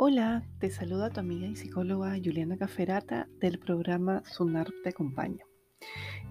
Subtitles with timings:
[0.00, 5.44] Hola, te saluda tu amiga y psicóloga Juliana Caferata del programa Sunar te acompaña.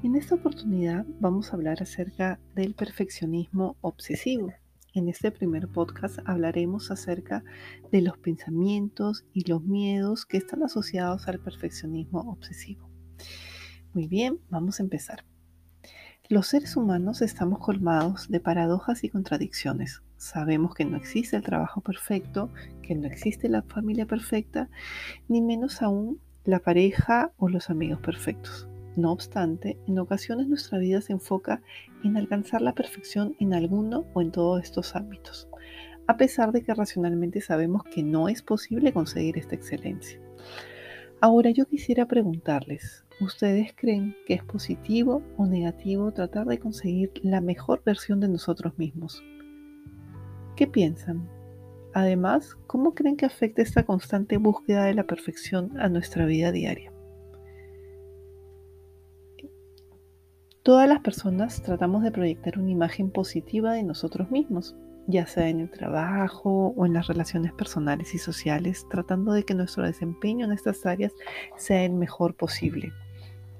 [0.04, 4.54] En esta oportunidad vamos a hablar acerca del perfeccionismo obsesivo.
[4.94, 7.44] En este primer podcast hablaremos acerca
[7.92, 12.90] de los pensamientos y los miedos que están asociados al perfeccionismo obsesivo.
[13.94, 15.26] Muy bien, vamos a empezar.
[16.30, 20.02] Los seres humanos estamos colmados de paradojas y contradicciones.
[20.18, 22.50] Sabemos que no existe el trabajo perfecto,
[22.82, 24.70] que no existe la familia perfecta,
[25.30, 28.68] ni menos aún la pareja o los amigos perfectos.
[28.98, 31.62] No obstante, en ocasiones nuestra vida se enfoca
[32.04, 35.48] en alcanzar la perfección en alguno o en todos estos ámbitos,
[36.08, 40.20] a pesar de que racionalmente sabemos que no es posible conseguir esta excelencia.
[41.22, 47.42] Ahora yo quisiera preguntarles, ¿Ustedes creen que es positivo o negativo tratar de conseguir la
[47.42, 49.24] mejor versión de nosotros mismos?
[50.56, 51.28] ¿Qué piensan?
[51.96, 56.94] Además, ¿cómo creen que afecta esta constante búsqueda de la perfección a nuestra vida diaria?
[60.62, 64.76] Todas las personas tratamos de proyectar una imagen positiva de nosotros mismos,
[65.08, 69.56] ya sea en el trabajo o en las relaciones personales y sociales, tratando de que
[69.56, 71.14] nuestro desempeño en estas áreas
[71.56, 72.94] sea el mejor posible.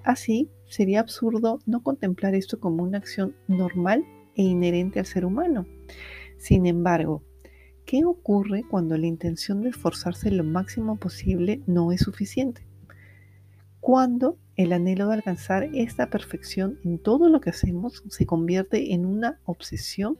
[0.08, 4.06] Así, sería absurdo no contemplar esto como una acción normal
[4.38, 5.68] e inherente al ser humano.
[6.38, 7.24] Sin embargo,
[7.86, 12.66] ¿qué ocurre cuando la intención de esforzarse lo máximo posible no es suficiente?
[13.82, 19.06] Cuando el anhelo de alcanzar esta perfección en todo lo que hacemos se convierte en
[19.06, 20.18] una obsesión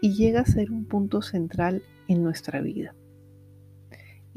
[0.00, 2.94] y llega a ser un punto central en nuestra vida.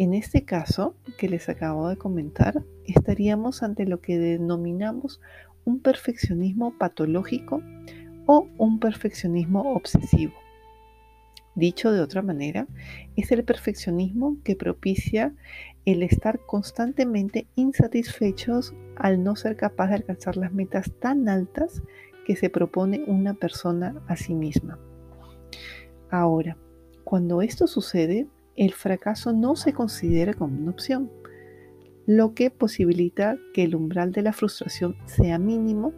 [0.01, 5.21] En este caso que les acabo de comentar, estaríamos ante lo que denominamos
[5.63, 7.61] un perfeccionismo patológico
[8.25, 10.33] o un perfeccionismo obsesivo.
[11.53, 12.65] Dicho de otra manera,
[13.15, 15.35] es el perfeccionismo que propicia
[15.85, 21.83] el estar constantemente insatisfechos al no ser capaz de alcanzar las metas tan altas
[22.25, 24.79] que se propone una persona a sí misma.
[26.09, 26.57] Ahora,
[27.03, 28.25] cuando esto sucede,
[28.61, 31.11] el fracaso no se considera como una opción,
[32.05, 35.93] lo que posibilita que el umbral de la frustración sea mínimo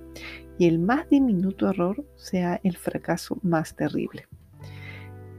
[0.58, 4.30] y el más diminuto error sea el fracaso más terrible.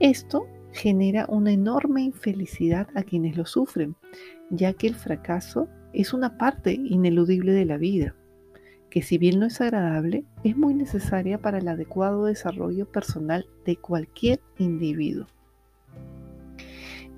[0.01, 3.97] Esto genera una enorme infelicidad a quienes lo sufren,
[4.51, 8.15] ya que el fracaso es una parte ineludible de la vida,
[8.91, 13.77] que si bien no es agradable, es muy necesaria para el adecuado desarrollo personal de
[13.77, 15.27] cualquier individuo.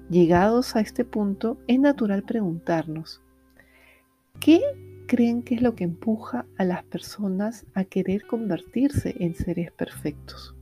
[0.09, 3.23] Llegados a este punto, es natural preguntarnos,
[4.39, 4.61] ¿qué
[5.09, 10.55] creen que es lo que empuja a las personas a querer convertirse en seres perfectos?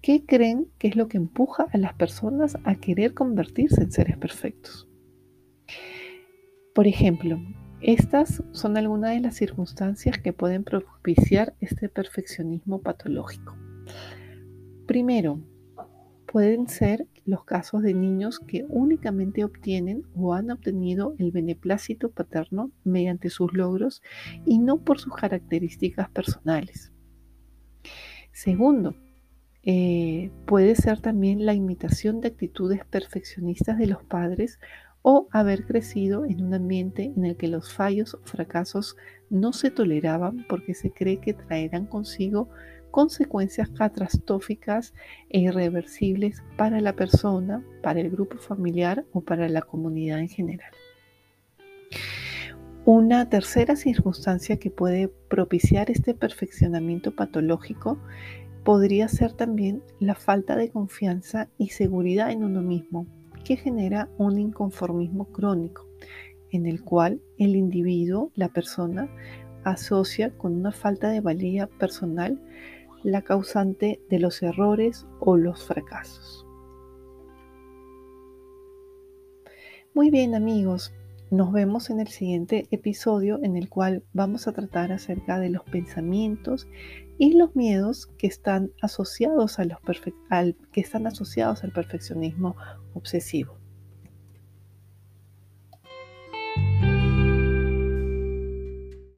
[0.00, 4.16] ¿Qué creen que es lo que empuja a las personas a querer convertirse en seres
[4.16, 4.88] perfectos?
[6.74, 7.38] Por ejemplo,
[7.82, 13.54] estas son algunas de las circunstancias que pueden propiciar este perfeccionismo patológico.
[14.86, 15.42] Primero,
[16.30, 22.70] pueden ser los casos de niños que únicamente obtienen o han obtenido el beneplácito paterno
[22.84, 24.02] mediante sus logros
[24.44, 26.92] y no por sus características personales.
[28.32, 28.94] Segundo,
[29.62, 34.60] eh, puede ser también la imitación de actitudes perfeccionistas de los padres
[35.02, 38.96] o haber crecido en un ambiente en el que los fallos o fracasos
[39.30, 42.48] no se toleraban porque se cree que traerán consigo
[42.90, 44.94] consecuencias catastróficas
[45.30, 50.72] e irreversibles para la persona, para el grupo familiar o para la comunidad en general.
[52.84, 57.98] Una tercera circunstancia que puede propiciar este perfeccionamiento patológico
[58.64, 63.06] podría ser también la falta de confianza y seguridad en uno mismo,
[63.44, 65.86] que genera un inconformismo crónico,
[66.50, 69.08] en el cual el individuo, la persona,
[69.64, 72.40] asocia con una falta de valía personal
[73.02, 76.46] la causante de los errores o los fracasos.
[79.94, 80.92] Muy bien amigos,
[81.30, 85.62] nos vemos en el siguiente episodio en el cual vamos a tratar acerca de los
[85.64, 86.68] pensamientos
[87.18, 89.76] y los miedos que están asociados, al,
[90.72, 92.56] que están asociados al perfeccionismo
[92.94, 93.58] obsesivo.